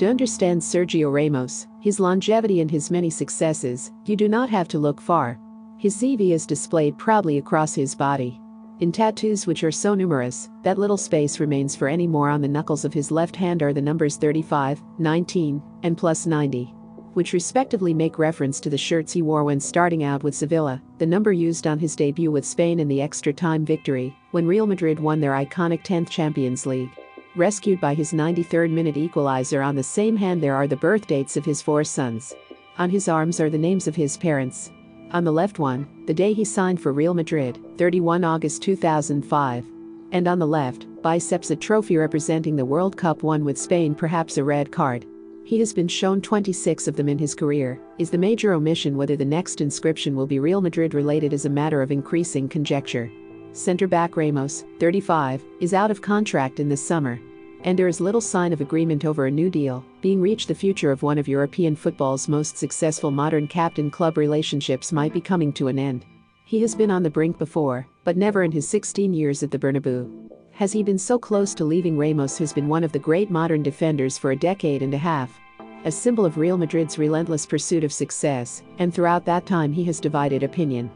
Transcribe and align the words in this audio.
To 0.00 0.08
understand 0.08 0.62
Sergio 0.62 1.12
Ramos, 1.12 1.66
his 1.82 2.00
longevity 2.00 2.62
and 2.62 2.70
his 2.70 2.90
many 2.90 3.10
successes, 3.10 3.92
you 4.06 4.16
do 4.16 4.30
not 4.30 4.48
have 4.48 4.66
to 4.68 4.78
look 4.78 4.98
far. 4.98 5.38
His 5.76 5.94
CV 5.94 6.30
is 6.30 6.46
displayed 6.46 6.96
proudly 6.96 7.36
across 7.36 7.74
his 7.74 7.94
body. 7.94 8.40
In 8.78 8.92
tattoos 8.92 9.46
which 9.46 9.62
are 9.62 9.70
so 9.70 9.94
numerous, 9.94 10.48
that 10.62 10.78
little 10.78 10.96
space 10.96 11.38
remains 11.38 11.76
for 11.76 11.86
any 11.86 12.06
more 12.06 12.30
on 12.30 12.40
the 12.40 12.48
knuckles 12.48 12.86
of 12.86 12.94
his 12.94 13.10
left 13.10 13.36
hand 13.36 13.62
are 13.62 13.74
the 13.74 13.82
numbers 13.82 14.16
35, 14.16 14.82
19, 14.98 15.62
and 15.82 15.98
plus 15.98 16.24
90 16.24 16.74
which 17.14 17.32
respectively 17.32 17.92
make 17.92 18.20
reference 18.20 18.60
to 18.60 18.70
the 18.70 18.78
shirts 18.78 19.12
he 19.12 19.20
wore 19.20 19.42
when 19.42 19.58
starting 19.58 20.04
out 20.04 20.22
with 20.22 20.32
Sevilla, 20.32 20.80
the 20.98 21.06
number 21.06 21.32
used 21.32 21.66
on 21.66 21.76
his 21.76 21.96
debut 21.96 22.30
with 22.30 22.44
Spain 22.44 22.78
in 22.78 22.86
the 22.86 23.02
extra 23.02 23.32
time 23.32 23.64
victory, 23.64 24.16
when 24.30 24.46
Real 24.46 24.64
Madrid 24.64 25.00
won 25.00 25.20
their 25.20 25.32
iconic 25.32 25.82
10th 25.82 26.08
Champions 26.08 26.66
League. 26.66 26.90
Rescued 27.36 27.80
by 27.80 27.94
his 27.94 28.12
93rd 28.12 28.72
minute 28.72 28.96
equalizer 28.96 29.62
on 29.62 29.76
the 29.76 29.82
same 29.84 30.16
hand, 30.16 30.42
there 30.42 30.56
are 30.56 30.66
the 30.66 30.74
birth 30.74 31.06
dates 31.06 31.36
of 31.36 31.44
his 31.44 31.62
four 31.62 31.84
sons. 31.84 32.34
On 32.76 32.90
his 32.90 33.06
arms 33.06 33.38
are 33.38 33.48
the 33.48 33.56
names 33.56 33.86
of 33.86 33.94
his 33.94 34.16
parents. 34.16 34.72
On 35.12 35.22
the 35.22 35.32
left 35.32 35.60
one, 35.60 35.86
the 36.06 36.14
day 36.14 36.32
he 36.32 36.44
signed 36.44 36.80
for 36.80 36.92
Real 36.92 37.14
Madrid, 37.14 37.60
31 37.78 38.24
August 38.24 38.62
2005. 38.62 39.64
And 40.10 40.26
on 40.26 40.40
the 40.40 40.46
left, 40.46 40.88
biceps 41.02 41.52
a 41.52 41.56
trophy 41.56 41.96
representing 41.96 42.56
the 42.56 42.64
World 42.64 42.96
Cup 42.96 43.22
won 43.22 43.44
with 43.44 43.58
Spain, 43.58 43.94
perhaps 43.94 44.36
a 44.36 44.42
red 44.42 44.72
card. 44.72 45.06
He 45.44 45.60
has 45.60 45.72
been 45.72 45.88
shown 45.88 46.20
26 46.20 46.88
of 46.88 46.96
them 46.96 47.08
in 47.08 47.18
his 47.18 47.36
career. 47.36 47.80
Is 47.98 48.10
the 48.10 48.18
major 48.18 48.52
omission 48.54 48.96
whether 48.96 49.14
the 49.14 49.24
next 49.24 49.60
inscription 49.60 50.16
will 50.16 50.26
be 50.26 50.40
Real 50.40 50.60
Madrid 50.60 50.94
related 50.94 51.32
is 51.32 51.44
a 51.44 51.50
matter 51.50 51.80
of 51.80 51.92
increasing 51.92 52.48
conjecture. 52.48 53.08
Centre 53.52 53.88
back 53.88 54.16
Ramos, 54.16 54.64
35, 54.78 55.44
is 55.60 55.74
out 55.74 55.90
of 55.90 56.00
contract 56.00 56.60
in 56.60 56.68
this 56.68 56.86
summer. 56.86 57.20
And 57.64 57.78
there 57.78 57.88
is 57.88 58.00
little 58.00 58.20
sign 58.20 58.52
of 58.52 58.60
agreement 58.60 59.04
over 59.04 59.26
a 59.26 59.30
new 59.30 59.50
deal 59.50 59.84
being 60.00 60.20
reached. 60.20 60.48
The 60.48 60.54
future 60.54 60.90
of 60.90 61.02
one 61.02 61.18
of 61.18 61.28
European 61.28 61.76
football's 61.76 62.28
most 62.28 62.56
successful 62.56 63.10
modern 63.10 63.46
captain 63.48 63.90
club 63.90 64.16
relationships 64.16 64.92
might 64.92 65.12
be 65.12 65.20
coming 65.20 65.52
to 65.54 65.68
an 65.68 65.78
end. 65.78 66.06
He 66.46 66.60
has 66.62 66.74
been 66.74 66.90
on 66.90 67.02
the 67.02 67.10
brink 67.10 67.38
before, 67.38 67.86
but 68.04 68.16
never 68.16 68.44
in 68.44 68.52
his 68.52 68.66
16 68.68 69.12
years 69.12 69.42
at 69.42 69.50
the 69.50 69.58
Bernabeu. 69.58 70.30
Has 70.52 70.72
he 70.72 70.82
been 70.82 70.98
so 70.98 71.18
close 71.18 71.52
to 71.54 71.64
leaving 71.64 71.98
Ramos, 71.98 72.38
who's 72.38 72.52
been 72.52 72.68
one 72.68 72.84
of 72.84 72.92
the 72.92 72.98
great 72.98 73.30
modern 73.30 73.62
defenders 73.62 74.16
for 74.16 74.30
a 74.30 74.36
decade 74.36 74.82
and 74.82 74.94
a 74.94 74.98
half? 74.98 75.38
A 75.84 75.92
symbol 75.92 76.24
of 76.24 76.38
Real 76.38 76.56
Madrid's 76.56 76.98
relentless 76.98 77.46
pursuit 77.46 77.84
of 77.84 77.92
success, 77.92 78.62
and 78.78 78.92
throughout 78.92 79.24
that 79.24 79.46
time 79.46 79.72
he 79.72 79.84
has 79.84 80.00
divided 80.00 80.42
opinion. 80.42 80.90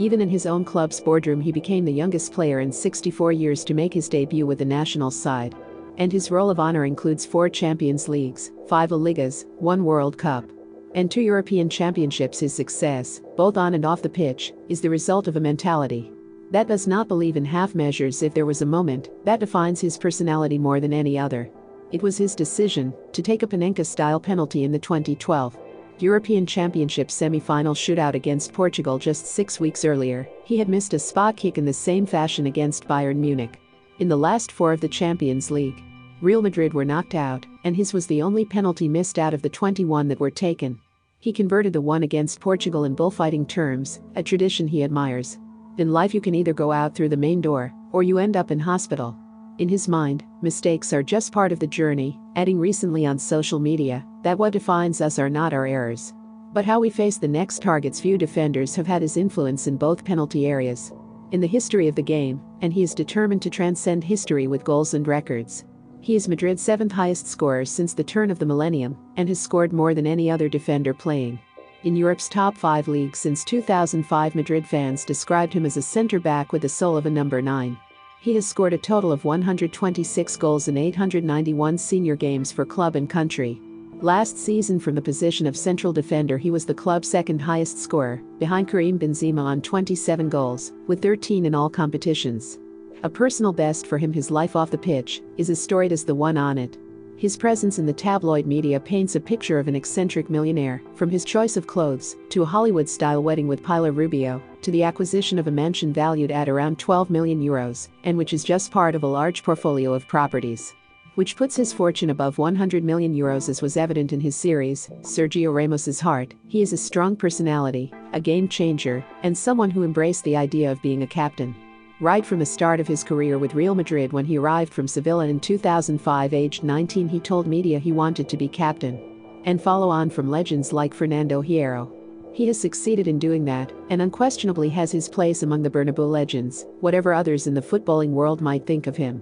Even 0.00 0.22
in 0.22 0.30
his 0.30 0.46
own 0.46 0.64
club's 0.64 0.98
boardroom, 0.98 1.42
he 1.42 1.52
became 1.52 1.84
the 1.84 1.92
youngest 1.92 2.32
player 2.32 2.60
in 2.60 2.72
64 2.72 3.32
years 3.32 3.62
to 3.64 3.74
make 3.74 3.92
his 3.92 4.08
debut 4.08 4.46
with 4.46 4.58
the 4.58 4.64
national 4.64 5.10
side. 5.10 5.54
And 5.98 6.10
his 6.10 6.30
roll 6.30 6.48
of 6.48 6.58
honor 6.58 6.86
includes 6.86 7.26
four 7.26 7.50
Champions 7.50 8.08
Leagues, 8.08 8.50
five 8.66 8.88
Ligas, 8.88 9.44
one 9.58 9.84
World 9.84 10.16
Cup, 10.16 10.50
and 10.94 11.10
two 11.10 11.20
European 11.20 11.68
Championships. 11.68 12.40
His 12.40 12.54
success, 12.54 13.20
both 13.36 13.58
on 13.58 13.74
and 13.74 13.84
off 13.84 14.00
the 14.00 14.08
pitch, 14.08 14.54
is 14.70 14.80
the 14.80 14.88
result 14.88 15.28
of 15.28 15.36
a 15.36 15.40
mentality 15.40 16.10
that 16.50 16.66
does 16.66 16.86
not 16.86 17.06
believe 17.06 17.36
in 17.36 17.44
half 17.44 17.74
measures 17.74 18.22
if 18.22 18.32
there 18.32 18.46
was 18.46 18.62
a 18.62 18.66
moment 18.66 19.10
that 19.26 19.38
defines 19.38 19.82
his 19.82 19.98
personality 19.98 20.56
more 20.56 20.80
than 20.80 20.94
any 20.94 21.18
other. 21.18 21.50
It 21.92 22.02
was 22.02 22.16
his 22.16 22.34
decision 22.34 22.94
to 23.12 23.20
take 23.20 23.42
a 23.42 23.46
Panenka 23.46 23.84
style 23.84 24.18
penalty 24.18 24.64
in 24.64 24.72
the 24.72 24.78
2012 24.78 25.58
European 26.02 26.46
Championship 26.46 27.10
semi-final 27.10 27.74
shootout 27.74 28.14
against 28.14 28.52
Portugal 28.52 28.98
just 28.98 29.26
six 29.26 29.60
weeks 29.60 29.84
earlier. 29.84 30.28
He 30.44 30.58
had 30.58 30.68
missed 30.68 30.94
a 30.94 30.98
spot 30.98 31.36
kick 31.36 31.58
in 31.58 31.64
the 31.64 31.72
same 31.72 32.06
fashion 32.06 32.46
against 32.46 32.86
Bayern 32.86 33.16
Munich. 33.16 33.60
In 33.98 34.08
the 34.08 34.16
last 34.16 34.52
four 34.52 34.72
of 34.72 34.80
the 34.80 34.88
Champions 34.88 35.50
League, 35.50 35.82
Real 36.20 36.42
Madrid 36.42 36.74
were 36.74 36.84
knocked 36.84 37.14
out, 37.14 37.46
and 37.64 37.74
his 37.74 37.92
was 37.92 38.06
the 38.06 38.20
only 38.20 38.44
penalty 38.44 38.88
missed 38.88 39.18
out 39.18 39.32
of 39.32 39.42
the 39.42 39.48
21 39.48 40.08
that 40.08 40.20
were 40.20 40.30
taken. 40.30 40.78
He 41.18 41.32
converted 41.32 41.72
the 41.72 41.80
one 41.80 42.02
against 42.02 42.40
Portugal 42.40 42.84
in 42.84 42.94
bullfighting 42.94 43.46
terms, 43.46 44.00
a 44.16 44.22
tradition 44.22 44.68
he 44.68 44.84
admires. 44.84 45.38
In 45.78 45.92
life, 45.92 46.12
you 46.12 46.20
can 46.20 46.34
either 46.34 46.52
go 46.52 46.72
out 46.72 46.94
through 46.94 47.08
the 47.08 47.16
main 47.16 47.40
door, 47.40 47.72
or 47.92 48.02
you 48.02 48.18
end 48.18 48.36
up 48.36 48.50
in 48.50 48.58
hospital. 48.58 49.16
In 49.56 49.68
his 49.68 49.88
mind, 49.88 50.24
mistakes 50.42 50.92
are 50.92 51.02
just 51.02 51.32
part 51.32 51.52
of 51.52 51.58
the 51.58 51.66
journey, 51.66 52.18
adding 52.36 52.58
recently 52.58 53.06
on 53.06 53.18
social 53.18 53.58
media 53.58 54.06
that 54.22 54.38
what 54.38 54.52
defines 54.52 55.00
us 55.00 55.18
are 55.18 55.30
not 55.30 55.52
our 55.52 55.66
errors. 55.66 56.12
But 56.52 56.64
how 56.64 56.80
we 56.80 56.90
face 56.90 57.16
the 57.16 57.28
next 57.28 57.62
targets, 57.62 58.00
few 58.00 58.18
defenders 58.18 58.74
have 58.74 58.86
had 58.86 59.02
his 59.02 59.16
influence 59.16 59.66
in 59.66 59.76
both 59.76 60.04
penalty 60.04 60.46
areas. 60.46 60.92
In 61.32 61.40
the 61.40 61.46
history 61.46 61.86
of 61.86 61.94
the 61.94 62.02
game, 62.02 62.40
and 62.60 62.72
he 62.72 62.82
is 62.82 62.94
determined 62.94 63.42
to 63.42 63.50
transcend 63.50 64.02
history 64.02 64.48
with 64.48 64.64
goals 64.64 64.94
and 64.94 65.06
records. 65.06 65.64
He 66.00 66.16
is 66.16 66.28
Madrid's 66.28 66.62
seventh 66.62 66.92
highest 66.92 67.28
scorer 67.28 67.64
since 67.64 67.94
the 67.94 68.02
turn 68.02 68.30
of 68.30 68.38
the 68.38 68.46
millennium, 68.46 68.96
and 69.16 69.28
has 69.28 69.38
scored 69.38 69.72
more 69.72 69.94
than 69.94 70.06
any 70.06 70.30
other 70.30 70.48
defender 70.48 70.92
playing. 70.92 71.38
In 71.84 71.94
Europe's 71.94 72.28
top 72.28 72.56
five 72.56 72.88
leagues 72.88 73.18
since 73.18 73.44
2005, 73.44 74.34
Madrid 74.34 74.66
fans 74.66 75.04
described 75.04 75.52
him 75.52 75.64
as 75.64 75.76
a 75.76 75.82
centre 75.82 76.20
back 76.20 76.52
with 76.52 76.62
the 76.62 76.68
soul 76.68 76.96
of 76.96 77.06
a 77.06 77.10
number 77.10 77.40
9. 77.40 77.78
He 78.22 78.34
has 78.34 78.46
scored 78.46 78.74
a 78.74 78.78
total 78.78 79.12
of 79.12 79.24
126 79.24 80.36
goals 80.36 80.68
in 80.68 80.76
891 80.76 81.78
senior 81.78 82.16
games 82.16 82.52
for 82.52 82.66
club 82.66 82.94
and 82.94 83.08
country. 83.08 83.58
Last 84.02 84.36
season, 84.36 84.78
from 84.78 84.94
the 84.94 85.00
position 85.00 85.46
of 85.46 85.56
central 85.56 85.90
defender, 85.90 86.36
he 86.36 86.50
was 86.50 86.66
the 86.66 86.74
club's 86.74 87.10
second 87.10 87.40
highest 87.40 87.78
scorer, 87.78 88.20
behind 88.38 88.68
Karim 88.68 88.98
Benzema 88.98 89.40
on 89.40 89.62
27 89.62 90.28
goals, 90.28 90.72
with 90.86 91.00
13 91.00 91.46
in 91.46 91.54
all 91.54 91.70
competitions. 91.70 92.58
A 93.04 93.08
personal 93.08 93.54
best 93.54 93.86
for 93.86 93.96
him, 93.96 94.12
his 94.12 94.30
life 94.30 94.54
off 94.54 94.70
the 94.70 94.76
pitch, 94.76 95.22
is 95.38 95.48
as 95.48 95.62
storied 95.62 95.90
as 95.90 96.04
the 96.04 96.14
one 96.14 96.36
on 96.36 96.58
it. 96.58 96.76
His 97.20 97.36
presence 97.36 97.78
in 97.78 97.84
the 97.84 97.92
tabloid 97.92 98.46
media 98.46 98.80
paints 98.80 99.14
a 99.14 99.20
picture 99.20 99.58
of 99.58 99.68
an 99.68 99.76
eccentric 99.76 100.30
millionaire, 100.30 100.80
from 100.94 101.10
his 101.10 101.22
choice 101.22 101.58
of 101.58 101.66
clothes, 101.66 102.16
to 102.30 102.40
a 102.40 102.46
Hollywood 102.46 102.88
style 102.88 103.22
wedding 103.22 103.46
with 103.46 103.62
Pilar 103.62 103.92
Rubio, 103.92 104.40
to 104.62 104.70
the 104.70 104.82
acquisition 104.82 105.38
of 105.38 105.46
a 105.46 105.50
mansion 105.50 105.92
valued 105.92 106.30
at 106.30 106.48
around 106.48 106.78
12 106.78 107.10
million 107.10 107.42
euros, 107.42 107.88
and 108.04 108.16
which 108.16 108.32
is 108.32 108.42
just 108.42 108.70
part 108.70 108.94
of 108.94 109.02
a 109.02 109.06
large 109.06 109.42
portfolio 109.42 109.92
of 109.92 110.08
properties. 110.08 110.72
Which 111.14 111.36
puts 111.36 111.54
his 111.54 111.74
fortune 111.74 112.08
above 112.08 112.38
100 112.38 112.82
million 112.82 113.14
euros, 113.14 113.50
as 113.50 113.60
was 113.60 113.76
evident 113.76 114.14
in 114.14 114.20
his 114.20 114.34
series, 114.34 114.88
Sergio 115.02 115.52
Ramos's 115.52 116.00
Heart. 116.00 116.32
He 116.48 116.62
is 116.62 116.72
a 116.72 116.78
strong 116.78 117.16
personality, 117.16 117.92
a 118.14 118.20
game 118.20 118.48
changer, 118.48 119.04
and 119.22 119.36
someone 119.36 119.70
who 119.70 119.84
embraced 119.84 120.24
the 120.24 120.38
idea 120.38 120.72
of 120.72 120.80
being 120.80 121.02
a 121.02 121.06
captain. 121.06 121.54
Right 122.00 122.24
from 122.24 122.38
the 122.38 122.46
start 122.46 122.80
of 122.80 122.88
his 122.88 123.04
career 123.04 123.36
with 123.36 123.54
Real 123.54 123.74
Madrid 123.74 124.10
when 124.10 124.24
he 124.24 124.38
arrived 124.38 124.72
from 124.72 124.88
Sevilla 124.88 125.26
in 125.26 125.38
2005 125.38 126.32
aged 126.32 126.64
19 126.64 127.08
he 127.08 127.20
told 127.20 127.46
media 127.46 127.78
he 127.78 127.92
wanted 127.92 128.26
to 128.30 128.38
be 128.38 128.48
captain. 128.48 128.98
And 129.44 129.60
follow 129.60 129.90
on 129.90 130.08
from 130.08 130.30
legends 130.30 130.72
like 130.72 130.94
Fernando 130.94 131.42
Hierro. 131.42 131.92
He 132.32 132.46
has 132.46 132.58
succeeded 132.58 133.06
in 133.06 133.18
doing 133.18 133.44
that, 133.44 133.70
and 133.90 134.00
unquestionably 134.00 134.70
has 134.70 134.90
his 134.90 135.10
place 135.10 135.42
among 135.42 135.62
the 135.62 135.68
Bernabeu 135.68 136.10
legends, 136.10 136.64
whatever 136.80 137.12
others 137.12 137.46
in 137.46 137.52
the 137.52 137.60
footballing 137.60 138.12
world 138.12 138.40
might 138.40 138.66
think 138.66 138.86
of 138.86 138.96
him. 138.96 139.20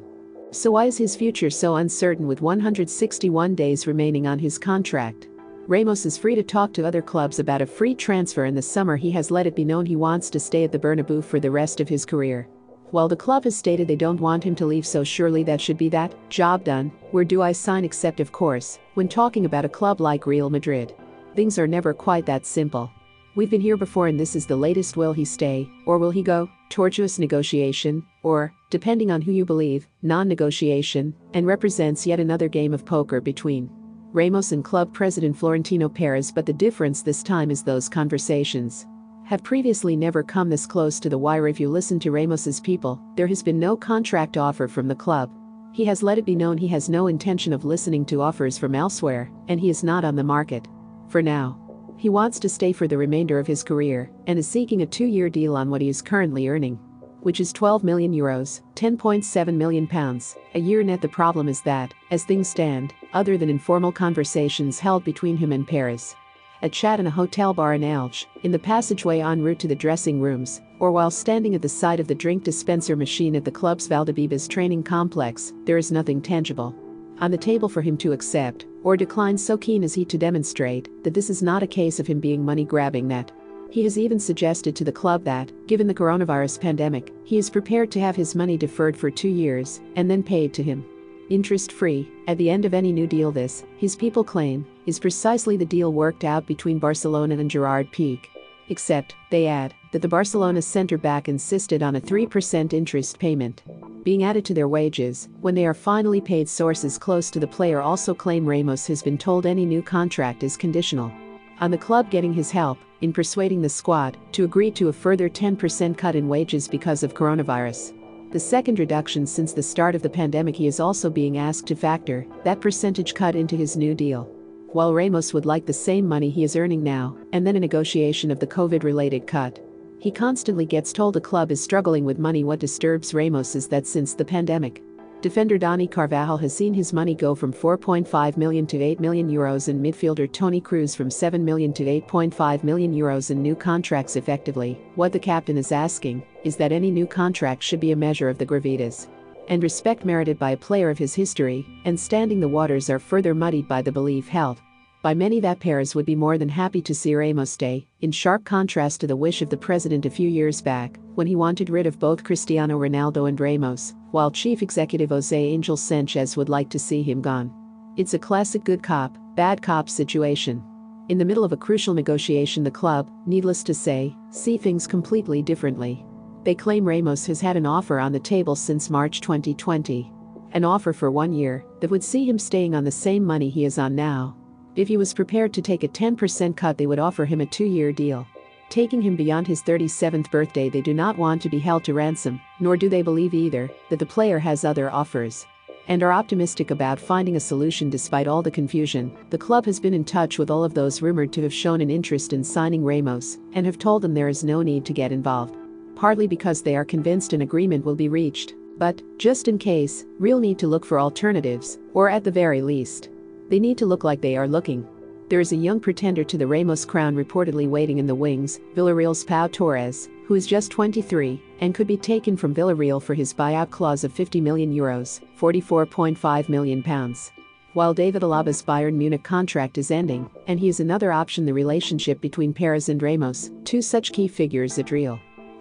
So 0.53 0.71
why 0.71 0.85
is 0.85 0.97
his 0.97 1.17
future 1.17 1.51
so 1.51 1.77
uncertain 1.77 2.29
with 2.29 2.43
161 2.43 3.57
days 3.57 3.89
remaining 3.89 4.29
on 4.29 4.39
his 4.39 4.57
contract? 4.57 5.27
Ramos 5.67 6.07
is 6.07 6.17
free 6.17 6.37
to 6.37 6.45
talk 6.45 6.73
to 6.75 6.87
other 6.87 7.03
clubs 7.03 7.41
about 7.41 7.61
a 7.61 7.67
free 7.67 7.97
transfer 7.97 8.45
in 8.45 8.55
the 8.55 8.63
summer 8.63 8.97
he 8.97 9.11
has 9.11 9.33
let 9.33 9.49
it 9.49 9.57
be 9.57 9.65
known 9.65 9.85
he 9.85 9.97
wants 9.97 10.31
to 10.31 10.39
stay 10.39 10.63
at 10.63 10.71
the 10.71 10.79
Bernabeu 10.79 11.25
for 11.25 11.41
the 11.41 11.51
rest 11.51 11.81
of 11.81 11.89
his 11.89 12.07
career. 12.07 12.49
While 12.91 13.09
the 13.09 13.17
club 13.17 13.45
has 13.45 13.55
stated 13.55 13.87
they 13.87 13.97
don't 13.97 14.21
want 14.21 14.43
him 14.43 14.55
to 14.57 14.65
leave, 14.67 14.87
so 14.87 15.05
surely 15.05 15.43
that 15.43 15.61
should 15.61 15.77
be 15.77 15.91
that 15.91 16.15
job 16.31 16.65
done. 16.65 16.91
Where 17.11 17.25
do 17.25 17.43
I 17.43 17.53
sign? 17.53 17.85
Except, 17.85 18.19
of 18.19 18.33
course, 18.33 18.79
when 18.95 19.09
talking 19.09 19.45
about 19.45 19.67
a 19.67 19.69
club 19.69 20.01
like 20.01 20.27
Real 20.27 20.49
Madrid. 20.49 20.95
Things 21.37 21.59
are 21.59 21.67
never 21.67 21.93
quite 21.93 22.25
that 22.27 22.47
simple. 22.47 22.91
We've 23.35 23.51
been 23.51 23.61
here 23.61 23.77
before, 23.77 24.09
and 24.09 24.19
this 24.19 24.35
is 24.35 24.47
the 24.47 24.57
latest. 24.57 24.97
Will 24.97 25.13
he 25.13 25.27
stay, 25.27 25.69
or 25.85 25.99
will 25.99 26.11
he 26.11 26.23
go? 26.23 26.49
Tortuous 26.71 27.19
negotiation, 27.19 28.05
or, 28.23 28.55
depending 28.71 29.11
on 29.11 29.21
who 29.21 29.33
you 29.33 29.45
believe, 29.45 29.87
non 30.03 30.27
negotiation, 30.27 31.15
and 31.35 31.47
represents 31.47 32.07
yet 32.07 32.21
another 32.21 32.49
game 32.49 32.73
of 32.73 32.87
poker 32.87 33.21
between 33.21 33.71
Ramos 34.13 34.53
and 34.53 34.65
club 34.65 34.95
president 34.95 35.37
Florentino 35.37 35.91
Perez. 35.91 36.33
But 36.33 36.47
the 36.47 36.55
difference 36.55 37.03
this 37.03 37.23
time 37.23 37.51
is 37.51 37.63
those 37.63 37.89
conversations 37.89 38.87
have 39.29 39.43
previously 39.43 39.95
never 39.95 40.23
come 40.23 40.49
this 40.49 40.65
close 40.65 40.99
to 40.99 41.11
the 41.11 41.19
wire 41.19 41.49
if 41.49 41.61
you 41.61 41.69
listen 41.69 42.01
to 42.01 42.11
Ramos's 42.11 42.61
people, 42.61 42.99
there 43.15 43.27
has 43.27 43.43
been 43.43 43.61
no 43.61 43.77
contract 43.77 44.39
offer 44.39 44.67
from 44.67 44.89
the 44.89 44.95
club. 44.95 45.31
He 45.71 45.85
has 45.85 46.03
let 46.03 46.17
it 46.17 46.25
be 46.25 46.35
known 46.35 46.57
he 46.57 46.69
has 46.69 46.89
no 46.89 47.09
intention 47.09 47.53
of 47.53 47.67
listening 47.67 48.07
to 48.07 48.23
offers 48.23 48.57
from 48.57 48.75
elsewhere, 48.75 49.31
and 49.49 49.61
he 49.61 49.69
is 49.69 49.85
not 49.85 50.03
on 50.03 50.17
the 50.17 50.25
market. 50.25 50.67
For 51.09 51.21
now. 51.21 51.61
He 51.99 52.09
wants 52.09 52.39
to 52.39 52.49
stay 52.49 52.73
for 52.73 52.89
the 52.89 52.97
remainder 52.97 53.39
of 53.39 53.47
his 53.47 53.63
career 53.63 54.11
and 54.27 54.39
is 54.39 54.49
seeking 54.49 54.81
a 54.81 54.87
two-year 54.87 55.29
deal 55.29 55.59
on 55.59 55.69
what 55.69 55.83
he 55.83 55.91
is 55.91 56.01
currently 56.01 56.49
earning, 56.49 56.77
which 57.21 57.39
is 57.39 57.53
12 57.53 57.85
million 57.85 58.15
euros, 58.15 58.63
10.7 58.77 59.55
million 59.55 59.87
pounds, 59.87 60.37
a 60.55 60.59
year 60.59 60.83
net. 60.83 61.03
The 61.03 61.09
problem 61.09 61.51
is 61.51 61.61
that, 61.63 61.93
as 62.11 62.25
things 62.25 62.49
stand, 62.49 62.95
other 63.13 63.37
than 63.37 63.51
informal 63.51 63.93
conversations 63.93 64.79
held 64.79 65.05
between 65.05 65.37
him 65.37 65.53
and 65.53 65.69
Perez, 65.69 66.17
a 66.63 66.69
chat 66.69 67.01
in 67.01 67.07
a 67.07 67.11
hotel 67.11 67.55
bar 67.55 67.75
in 67.75 67.83
Elche, 67.83 68.27
in 68.43 68.53
the 68.53 68.59
passageway 68.59 69.21
en 69.21 69.43
route 69.43 69.59
to 69.59 69.69
the 69.69 69.75
dressing 69.75 70.21
rooms, 70.21 70.61
or 70.79 70.91
while 70.91 71.11
standing 71.11 71.55
at 71.55 71.63
the 71.63 71.69
side 71.69 72.01
of 72.01 72.09
the 72.09 72.15
drink 72.15 72.45
dispenser 72.45 72.97
machine 72.97 73.37
at 73.37 73.45
the 73.45 73.51
club's 73.51 73.89
Valdebebas 73.89 74.49
training 74.49 74.83
complex, 74.83 75.53
there 75.65 75.79
is 75.79 75.93
nothing 75.93 76.21
tangible. 76.21 76.75
on 77.21 77.31
the 77.31 77.37
table 77.37 77.69
for 77.69 77.83
him 77.83 77.97
to 77.97 78.13
accept 78.13 78.67
or 78.85 78.97
decline 78.97 79.37
so 79.37 79.57
keen 79.57 79.83
is 79.83 79.95
he 79.95 80.05
to 80.05 80.19
demonstrate 80.19 80.89
that 81.03 81.15
this 81.15 81.31
is 81.31 81.43
not 81.43 81.63
a 81.63 81.67
case 81.67 81.99
of 81.99 82.07
him 82.07 82.21
being 82.21 82.45
money 82.45 82.65
grabbing 82.65 83.09
that 83.09 83.33
he 83.71 83.85
has 83.85 83.99
even 83.99 84.19
suggested 84.19 84.75
to 84.77 84.85
the 84.85 84.93
club 84.93 85.25
that, 85.25 85.53
given 85.67 85.87
the 85.87 85.95
coronavirus 85.95 86.59
pandemic, 86.59 87.13
he 87.25 87.37
is 87.37 87.51
prepared 87.51 87.91
to 87.91 88.01
have 88.01 88.17
his 88.17 88.35
money 88.35 88.57
deferred 88.57 88.97
for 88.97 89.11
two 89.11 89.29
years 89.29 89.83
and 89.97 90.11
then 90.11 90.23
paid 90.23 90.55
to 90.55 90.63
him. 90.63 90.85
Interest 91.29 91.71
free, 91.71 92.11
at 92.29 92.39
the 92.39 92.49
end 92.49 92.65
of 92.65 92.73
any 92.73 92.93
new 92.93 93.07
deal, 93.07 93.31
this, 93.31 93.65
his 93.77 93.95
people 93.95 94.25
claim, 94.25 94.67
is 94.89 94.99
precisely 94.99 95.59
the 95.59 95.67
deal 95.67 95.93
worked 95.93 96.25
out 96.25 96.47
between 96.47 96.79
Barcelona 96.79 97.37
and 97.37 97.51
Gerard 97.51 97.93
Piqué. 97.93 98.27
Except, 98.71 99.15
they 99.31 99.47
add, 99.47 99.75
that 99.93 100.01
the 100.01 100.09
Barcelona 100.09 100.63
centre 100.63 100.97
back 100.97 101.29
insisted 101.29 101.83
on 101.83 101.97
a 101.97 102.01
3% 102.01 102.73
interest 102.73 103.19
payment 103.19 103.63
being 104.03 104.25
added 104.25 104.47
to 104.47 104.55
their 104.55 104.67
wages 104.67 105.29
when 105.43 105.55
they 105.55 105.67
are 105.67 105.75
finally 105.75 106.23
paid. 106.23 106.49
Sources 106.49 106.97
close 106.97 107.31
to 107.31 107.39
the 107.39 107.47
player 107.47 107.83
also 107.83 108.15
claim 108.15 108.47
Ramos 108.47 108.87
has 108.87 109.03
been 109.03 109.19
told 109.19 109.45
any 109.45 109.67
new 109.67 109.83
contract 109.83 110.43
is 110.43 110.57
conditional 110.57 111.13
on 111.61 111.71
the 111.71 111.77
club 111.77 112.11
getting 112.11 112.33
his 112.33 112.51
help 112.51 112.79
in 113.03 113.13
persuading 113.13 113.61
the 113.61 113.69
squad 113.69 114.17
to 114.33 114.45
agree 114.45 114.71
to 114.71 114.89
a 114.89 114.93
further 114.93 115.29
10% 115.29 115.99
cut 115.99 116.17
in 116.17 116.29
wages 116.29 116.67
because 116.67 117.03
of 117.03 117.13
coronavirus. 117.13 117.93
The 118.33 118.41
second 118.41 118.79
reduction 118.79 119.27
since 119.27 119.53
the 119.53 119.63
start 119.63 119.95
of 119.95 120.03
the 120.03 120.09
pandemic, 120.09 120.57
he 120.57 120.67
is 120.67 120.81
also 120.81 121.11
being 121.11 121.37
asked 121.37 121.67
to 121.67 121.77
factor 121.77 122.27
that 122.45 122.63
percentage 122.63 123.13
cut 123.13 123.35
into 123.37 123.57
his 123.57 123.77
new 123.77 123.95
deal. 123.95 124.33
While 124.73 124.93
Ramos 124.93 125.33
would 125.33 125.47
like 125.47 125.65
the 125.65 125.73
same 125.73 126.07
money 126.07 126.29
he 126.29 126.45
is 126.45 126.55
earning 126.55 126.83
now, 126.83 127.17
and 127.33 127.47
then 127.47 127.57
a 127.57 127.61
negotiation 127.61 128.31
of 128.31 128.39
the 128.39 128.47
COVID 128.47 128.83
related 128.83 129.27
cut. 129.27 129.59
He 129.99 130.11
constantly 130.11 130.67
gets 130.67 130.93
told 130.93 131.15
the 131.15 131.23
club 131.23 131.51
is 131.51 131.63
struggling 131.63 132.05
with 132.05 132.19
money. 132.19 132.45
What 132.45 132.59
disturbs 132.59 133.15
Ramos 133.15 133.55
is 133.55 133.67
that 133.69 133.87
since 133.87 134.13
the 134.13 134.27
pandemic, 134.27 134.83
Defender 135.23 135.59
Dani 135.59 135.91
Carvajal 135.91 136.37
has 136.37 136.55
seen 136.55 136.75
his 136.75 136.93
money 136.93 137.15
go 137.15 137.35
from 137.35 137.51
4.5 137.51 138.37
million 138.37 138.67
to 138.67 138.81
8 138.81 139.01
million 139.01 139.31
euros 139.31 139.69
and 139.69 139.83
midfielder 139.83 140.31
Toni 140.31 140.61
Kroos 140.61 140.95
from 140.95 141.11
7 141.11 141.43
million 141.43 141.73
to 141.73 141.85
8.5 141.85 142.63
million 142.63 142.95
euros 142.95 143.31
in 143.31 143.41
new 143.41 143.57
contracts 143.57 144.17
effectively. 144.17 144.79
What 144.97 145.13
the 145.13 145.19
captain 145.19 145.57
is 145.57 145.73
asking 145.73 146.23
is 146.45 146.57
that 146.57 146.73
any 146.73 146.91
new 146.91 147.07
contract 147.07 147.63
should 147.63 147.81
be 147.81 147.93
a 147.93 147.97
measure 147.97 148.29
of 148.29 148.37
the 148.37 148.47
gravitas 148.47 149.09
and 149.49 149.63
respect 149.63 150.05
merited 150.05 150.39
by 150.39 150.53
a 150.53 150.57
player 150.57 150.91
of 150.91 150.99
his 150.99 151.15
history, 151.15 151.67
and 151.85 151.99
standing 151.99 152.41
the 152.41 152.49
waters 152.49 152.89
are 152.89 152.99
further 152.99 153.35
muddied 153.35 153.67
by 153.67 153.83
the 153.83 153.93
belief 153.93 154.29
held 154.29 154.61
by 155.01 155.15
many 155.15 155.39
that 155.39 155.61
Perez 155.61 155.95
would 155.95 156.05
be 156.05 156.17
more 156.17 156.37
than 156.39 156.49
happy 156.49 156.83
to 156.83 156.95
see 156.95 157.15
Ramos 157.15 157.51
stay, 157.51 157.87
in 158.01 158.11
sharp 158.11 158.45
contrast 158.45 159.01
to 159.01 159.07
the 159.07 159.17
wish 159.17 159.43
of 159.43 159.49
the 159.49 159.57
president 159.57 160.07
a 160.07 160.11
few 160.11 160.29
years 160.29 160.61
back, 160.61 160.99
when 161.15 161.27
he 161.27 161.37
wanted 161.37 161.71
rid 161.71 161.87
of 161.87 162.01
both 162.01 162.25
Cristiano 162.25 162.79
Ronaldo 162.79 163.29
and 163.29 163.39
Ramos, 163.39 163.95
while 164.11 164.31
chief 164.31 164.61
executive 164.61 165.11
Jose 165.11 165.37
Angel 165.37 165.77
Sanchez 165.77 166.37
would 166.37 166.49
like 166.49 166.69
to 166.71 166.79
see 166.79 167.03
him 167.03 167.23
gone. 167.23 167.53
It's 167.97 168.15
a 168.15 168.19
classic 168.19 168.65
good 168.65 168.83
cop, 168.83 169.17
bad 169.37 169.63
cop 169.63 169.89
situation. 169.89 170.63
In 171.09 171.17
the 171.19 171.25
middle 171.25 171.45
of 171.45 171.53
a 171.53 171.57
crucial 171.57 171.95
negotiation, 171.95 172.65
the 172.65 172.71
club, 172.71 173.09
needless 173.25 173.63
to 173.65 173.75
say, 173.75 174.15
see 174.31 174.59
things 174.59 174.87
completely 174.87 175.43
differently. 175.43 176.05
They 176.45 176.55
claim 176.55 176.85
Ramos 176.85 177.27
has 177.27 177.41
had 177.41 177.57
an 177.57 177.67
offer 177.67 177.99
on 177.99 178.13
the 178.13 178.21
table 178.21 178.57
since 178.57 178.91
March 178.91 179.21
2020. 179.21 180.13
An 180.53 180.65
offer 180.65 180.93
for 180.93 181.11
one 181.11 181.33
year 181.33 181.65
that 181.81 181.91
would 181.91 182.05
see 182.05 182.29
him 182.29 182.39
staying 182.39 182.75
on 182.75 182.85
the 182.85 182.91
same 182.91 183.25
money 183.25 183.51
he 183.51 183.65
is 183.65 183.79
on 183.79 183.95
now, 183.95 184.39
if 184.79 184.87
he 184.87 184.97
was 184.97 185.13
prepared 185.13 185.53
to 185.55 185.61
take 185.61 185.83
a 185.83 185.89
10% 185.89 186.57
cut, 186.57 186.79
they 186.79 186.87
would 186.87 187.01
offer 187.01 187.25
him 187.25 187.41
a 187.41 187.47
two 187.47 187.65
year 187.65 187.91
deal. 187.91 188.25
Taking 188.69 189.03
him 189.03 189.17
beyond 189.17 189.49
his 189.49 189.61
37th 189.61 190.31
birthday, 190.31 190.69
they 190.69 190.81
do 190.81 190.95
not 190.95 191.19
want 191.19 191.43
to 191.43 191.49
be 191.49 191.59
held 191.59 191.83
to 191.83 191.95
ransom, 191.95 192.41
nor 192.61 192.77
do 192.77 192.89
they 192.89 193.03
believe 193.03 193.35
either 193.35 193.69
that 193.91 193.99
the 193.99 194.07
player 194.07 194.39
has 194.39 194.65
other 194.65 194.89
offers. 194.89 195.45
And 195.89 196.01
are 196.05 196.13
optimistic 196.13 196.71
about 196.71 197.01
finding 197.01 197.35
a 197.35 197.41
solution 197.41 197.91
despite 197.91 198.29
all 198.29 198.41
the 198.41 198.53
confusion. 198.53 199.17
The 199.31 199.39
club 199.39 199.67
has 199.67 199.81
been 199.81 199.95
in 199.95 200.05
touch 200.05 200.39
with 200.39 200.49
all 200.49 200.63
of 200.63 200.75
those 200.75 201.03
rumored 201.03 201.33
to 201.33 201.43
have 201.43 201.53
shown 201.53 201.81
an 201.81 201.91
interest 201.91 202.33
in 202.33 202.45
signing 202.45 202.85
Ramos 202.85 203.39
and 203.55 203.67
have 203.67 203.79
told 203.79 204.03
them 204.03 204.15
there 204.15 204.29
is 204.29 204.45
no 204.45 204.63
need 204.63 204.85
to 204.85 204.93
get 204.93 205.11
involved. 205.11 205.57
Partly 205.99 206.29
because 206.29 206.63
they 206.63 206.77
are 206.77 206.85
convinced 206.85 207.33
an 207.33 207.43
agreement 207.43 207.85
will 207.85 207.97
be 207.97 208.09
reached, 208.09 208.55
but, 208.79 209.03
just 209.19 209.49
in 209.49 209.59
case, 209.59 210.05
real 210.21 210.39
need 210.39 210.57
to 210.61 210.69
look 210.69 210.85
for 210.85 211.01
alternatives, 211.01 211.81
or 211.93 212.09
at 212.09 212.23
the 212.23 212.31
very 212.31 212.63
least, 212.63 213.09
they 213.49 213.59
need 213.59 213.77
to 213.79 213.87
look 213.87 214.05
like 214.05 214.21
they 214.21 214.37
are 214.37 214.47
looking. 214.47 214.87
There 215.29 215.41
is 215.41 215.51
a 215.51 215.57
young 215.57 215.81
pretender 215.81 216.23
to 216.23 216.39
the 216.39 216.47
Ramos 216.47 216.85
crown 216.85 217.17
reportedly 217.17 217.69
waiting 217.69 217.99
in 217.99 218.07
the 218.07 218.15
wings, 218.15 218.61
Villarreal's 218.77 219.25
Pau 219.25 219.49
Torres, 219.49 220.09
who 220.25 220.37
is 220.37 220.47
just 220.47 220.71
23 220.71 221.43
and 221.61 221.75
could 221.75 221.89
be 221.89 221.97
taken 221.97 222.37
from 222.37 222.55
Villarreal 222.55 223.03
for 223.03 223.15
his 223.15 223.35
buyout 223.35 223.71
clause 223.71 224.05
of 224.05 224.13
50 224.13 224.41
million 224.41 224.73
euros, 224.73 225.21
44.5 225.37 226.49
million 226.49 226.81
pounds. 226.81 227.33
While 227.73 227.93
David 227.93 228.23
Alaba's 228.23 228.63
Bayern 228.63 228.95
Munich 228.95 229.25
contract 229.25 229.79
is 229.79 229.91
ending, 229.91 230.31
and 230.47 230.61
he 230.61 230.69
is 230.69 230.79
another 230.79 231.11
option, 231.11 231.45
the 231.45 231.53
relationship 231.53 232.21
between 232.21 232.55
Perez 232.55 232.89
and 232.89 233.03
Ramos, 233.03 233.51
two 233.65 233.83
such 233.83 234.13
key 234.13 234.29
figures 234.29 234.79
at 234.79 234.93
Real, 234.93 235.19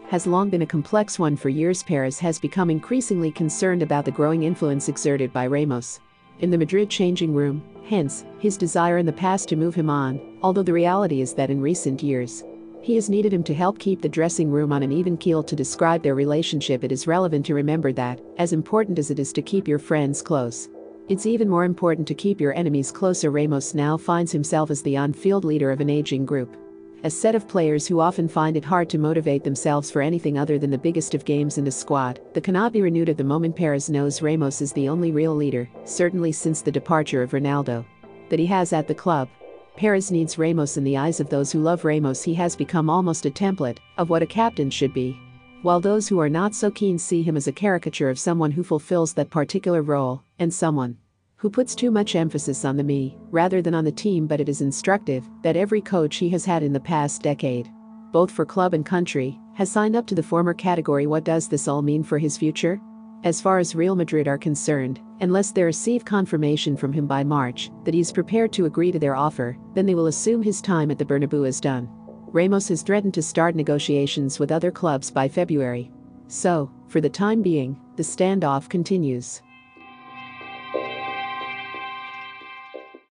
has 0.10 0.26
long 0.26 0.50
been 0.50 0.62
a 0.62 0.66
complex 0.66 1.20
one 1.20 1.36
for 1.36 1.50
years. 1.50 1.84
Perez 1.84 2.20
has 2.20 2.40
become 2.40 2.70
increasingly 2.70 3.32
concerned 3.32 3.84
about 3.84 4.06
the 4.06 4.12
growing 4.12 4.44
influence 4.44 4.90
exerted 4.90 5.34
by 5.34 5.48
Ramos 5.48 6.00
in 6.40 6.52
the 6.52 6.58
Madrid 6.58 6.90
changing 6.90 7.34
room, 7.34 7.64
hence, 7.84 8.26
his 8.40 8.58
desire 8.58 8.98
in 8.98 9.06
the 9.06 9.14
past 9.14 9.50
to 9.50 9.56
move 9.56 9.76
him 9.76 9.90
on, 9.90 10.38
although 10.44 10.64
the 10.64 10.74
reality 10.74 11.22
is 11.22 11.34
that 11.34 11.50
in 11.50 11.62
recent 11.62 12.04
years, 12.04 12.44
he 12.82 12.96
has 12.96 13.10
needed 13.10 13.34
him 13.34 13.44
to 13.44 13.54
help 13.54 13.80
keep 13.80 14.02
the 14.02 14.10
dressing 14.10 14.52
room 14.52 14.72
on 14.72 14.84
an 14.84 14.92
even 14.92 15.18
keel 15.18 15.44
to 15.44 15.56
describe 15.56 16.04
their 16.04 16.16
relationship. 16.16 16.84
It 16.84 16.92
is 16.92 17.08
relevant 17.08 17.46
to 17.48 17.56
remember 17.56 17.92
that, 17.94 18.22
as 18.38 18.54
important 18.54 19.00
as 19.00 19.10
it 19.12 19.20
is 19.20 19.34
to 19.34 19.42
keep 19.42 19.68
your 19.68 19.80
friends 19.80 20.22
close, 20.22 20.70
it's 21.10 21.26
even 21.26 21.50
more 21.50 21.64
important 21.64 22.08
to 22.10 22.14
keep 22.14 22.40
your 22.40 22.54
enemies 22.54 22.92
closer. 22.92 23.32
Ramos 23.32 23.74
now 23.74 23.98
finds 23.98 24.32
himself 24.32 24.70
as 24.70 24.82
the 24.84 24.98
on 24.98 25.14
field 25.14 25.44
leader 25.44 25.72
of 25.72 25.82
an 25.82 25.90
aging 25.90 26.26
group 26.26 26.56
a 27.04 27.10
set 27.10 27.36
of 27.36 27.48
players 27.48 27.86
who 27.88 28.00
often 28.00 28.28
find 28.28 28.58
it 28.58 28.66
hard 28.66 28.90
to 28.90 28.98
motivate 28.98 29.44
themselves 29.44 29.92
for 29.92 30.02
anything 30.02 30.38
other 30.38 30.58
than 30.58 30.72
the 30.72 30.78
biggest 30.78 31.14
of 31.14 31.26
games 31.26 31.58
in 31.58 31.64
the 31.64 31.72
squad 31.72 32.20
that 32.34 32.44
cannot 32.44 32.74
be 32.74 32.82
renewed 32.82 33.10
at 33.10 33.18
the 33.18 33.24
moment. 33.24 33.56
Perez 33.56 33.90
knows 33.90 34.22
Ramos 34.22 34.62
is 34.62 34.74
the 34.74 34.90
only 34.90 35.12
real 35.12 35.36
leader, 35.36 35.70
certainly 35.86 36.32
since 36.32 36.62
the 36.62 36.72
departure 36.72 37.22
of 37.22 37.32
Ronaldo, 37.32 37.86
that 38.30 38.40
he 38.40 38.46
has 38.48 38.74
at 38.74 38.88
the 38.88 38.96
club. 38.96 39.30
Perez 39.76 40.12
needs 40.12 40.40
Ramos 40.40 40.76
in 40.76 40.84
the 40.84 40.98
eyes 40.98 41.20
of 41.20 41.30
those 41.30 41.52
who 41.52 41.60
love 41.60 41.86
Ramos. 41.86 42.24
He 42.24 42.34
has 42.34 42.56
become 42.56 42.90
almost 42.90 43.28
a 43.28 43.30
template 43.30 43.78
of 43.98 44.10
what 44.10 44.24
a 44.24 44.28
captain 44.28 44.72
should 44.72 44.94
be. 44.94 45.20
While 45.62 45.80
those 45.80 46.08
who 46.08 46.20
are 46.20 46.30
not 46.30 46.56
so 46.56 46.72
keen 46.72 46.98
see 46.98 47.22
him 47.22 47.38
as 47.38 47.48
a 47.48 47.52
caricature 47.52 48.10
of 48.10 48.20
someone 48.20 48.52
who 48.52 48.64
fulfills 48.64 49.14
that 49.14 49.30
particular 49.30 49.84
role, 49.84 50.24
and 50.40 50.54
someone 50.54 50.98
who 51.38 51.52
puts 51.52 51.76
too 51.76 51.92
much 51.92 52.16
emphasis 52.16 52.66
on 52.66 52.78
the 52.78 52.84
me 52.84 53.16
rather 53.30 53.62
than 53.62 53.76
on 53.76 53.86
the 53.86 53.92
team, 53.92 54.26
but 54.26 54.42
it 54.42 54.50
is 54.50 54.62
instructive 54.62 55.30
that 55.44 55.56
every 55.56 55.82
coach 55.82 56.18
he 56.18 56.30
has 56.30 56.46
had 56.46 56.64
in 56.64 56.74
the 56.74 56.80
past 56.80 57.22
decade, 57.22 57.70
both 58.12 58.32
for 58.32 58.46
club 58.46 58.74
and 58.74 58.86
country, 58.86 59.40
has 59.54 59.72
signed 59.72 59.96
up 59.96 60.08
to 60.08 60.16
the 60.16 60.24
former 60.24 60.54
category. 60.54 61.06
What 61.06 61.24
does 61.24 61.48
this 61.48 61.68
all 61.68 61.84
mean 61.84 62.04
for 62.04 62.18
his 62.18 62.38
future? 62.38 62.82
As 63.24 63.40
far 63.40 63.60
as 63.60 63.76
Real 63.76 63.96
Madrid 63.96 64.28
are 64.28 64.38
concerned, 64.38 65.00
unless 65.22 65.52
they 65.52 65.64
receive 65.64 66.06
confirmation 66.06 66.76
from 66.76 66.92
him 66.92 67.06
by 67.06 67.24
March 67.24 67.70
that 67.84 67.94
he 67.94 68.00
is 68.00 68.12
prepared 68.12 68.52
to 68.54 68.66
agree 68.66 68.92
to 68.92 69.00
their 69.00 69.16
offer, 69.16 69.58
then 69.76 69.86
they 69.86 69.96
will 69.96 70.08
assume 70.08 70.42
his 70.42 70.62
time 70.62 70.90
at 70.90 70.98
the 70.98 71.06
Bernabeu 71.06 71.48
is 71.48 71.62
done. 71.62 71.88
Ramos 72.28 72.68
has 72.70 72.82
threatened 72.82 73.14
to 73.14 73.22
start 73.22 73.56
negotiations 73.56 74.40
with 74.40 74.52
other 74.52 74.72
clubs 74.72 75.12
by 75.12 75.28
February. 75.28 75.92
So, 76.28 76.72
for 76.88 77.00
the 77.00 77.10
time 77.10 77.42
being, 77.42 77.80
the 77.96 78.04
standoff 78.04 78.70
continues. 78.70 79.42